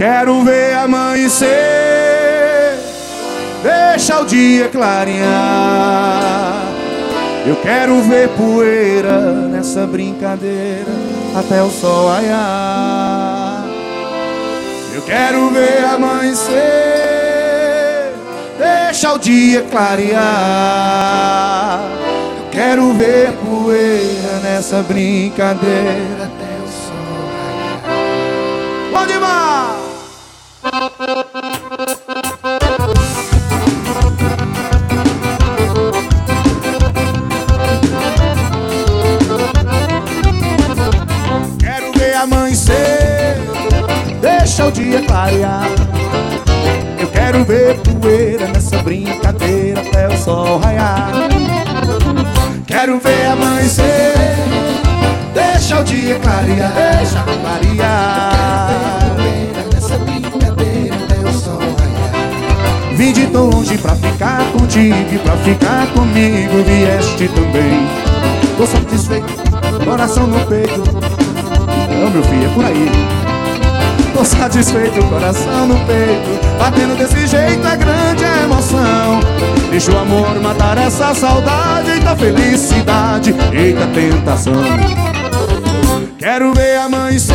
[0.00, 1.50] quero ver amanhecer,
[3.62, 6.62] deixa o dia clarear.
[7.46, 10.90] Eu quero ver poeira nessa brincadeira
[11.36, 13.66] até o sol raiar.
[14.94, 16.54] Eu quero ver amanhecer,
[18.58, 20.22] deixa o dia clarear.
[22.38, 27.82] Eu quero ver poeira nessa brincadeira até o sol raiar.
[28.90, 29.89] Pode mais!
[30.62, 30.82] Quero
[41.94, 43.38] ver amanhecer,
[44.20, 45.66] deixa o dia clarear.
[46.98, 51.10] Eu quero ver poeira nessa brincadeira até o sol raiar.
[52.66, 54.14] Quero ver amanhecer,
[55.32, 58.29] deixa o dia clarear, deixa clarear.
[63.70, 67.86] Longe pra ficar contigo e pra ficar comigo vieste também.
[68.56, 70.82] Tô satisfeito, coração no peito.
[72.00, 72.90] Não, meu filho, é por aí.
[74.12, 76.40] Tô satisfeito, coração no peito.
[76.58, 79.20] Batendo desse jeito é grande a emoção.
[79.70, 81.90] Deixa o amor matar essa saudade.
[81.90, 84.62] Eita felicidade, eita tentação.
[86.18, 87.34] Quero ver amanhecer,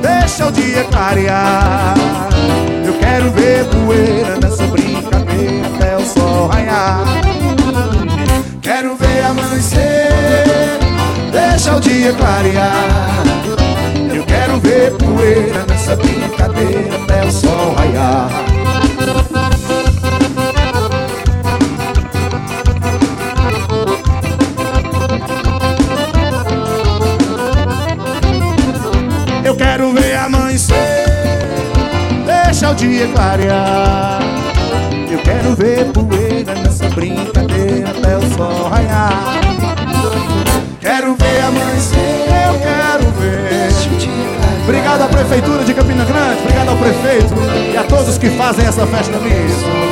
[0.00, 1.95] deixa o dia clarear.
[11.76, 13.22] O dia clarear.
[14.14, 18.30] Eu quero ver poeira nessa brincadeira até o sol raiar.
[29.44, 30.74] Eu quero ver amanhecer,
[32.26, 34.05] deixa o dia clarear.
[44.96, 47.34] Obrigado à Prefeitura de Campina Grande, obrigado ao prefeito
[47.70, 49.85] e a todos que fazem essa festa linda.